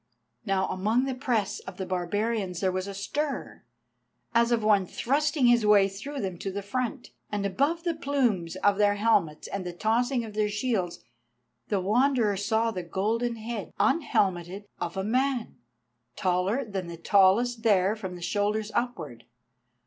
Now 0.47 0.65
among 0.69 1.03
the 1.03 1.13
press 1.13 1.59
of 1.59 1.77
the 1.77 1.85
barbarians 1.85 2.59
there 2.59 2.71
was 2.71 2.87
a 2.87 2.93
stir, 2.95 3.61
as 4.33 4.51
of 4.51 4.63
one 4.63 4.87
thrusting 4.87 5.45
his 5.45 5.63
way 5.63 5.87
through 5.87 6.21
them 6.21 6.39
to 6.39 6.51
the 6.51 6.63
front. 6.63 7.11
And 7.31 7.45
above 7.45 7.83
the 7.83 7.93
plumes 7.93 8.55
of 8.55 8.79
their 8.79 8.95
helmets 8.95 9.47
and 9.47 9.63
the 9.63 9.73
tossing 9.73 10.25
of 10.25 10.33
their 10.33 10.49
shields 10.49 11.03
the 11.67 11.79
Wanderer 11.79 12.35
saw 12.35 12.71
the 12.71 12.81
golden 12.81 13.35
head, 13.35 13.73
unhelmeted, 13.79 14.65
of 14.79 14.97
a 14.97 15.03
man, 15.03 15.57
taller 16.15 16.65
than 16.65 16.87
the 16.87 16.97
tallest 16.97 17.61
there 17.61 17.95
from 17.95 18.15
the 18.15 18.23
shoulders 18.23 18.71
upwards. 18.73 19.21